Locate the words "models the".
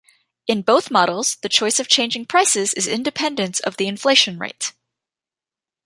0.89-1.47